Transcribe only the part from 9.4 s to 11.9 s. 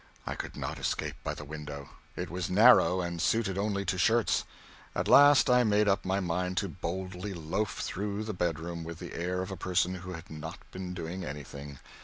of a person who had not been doing anything.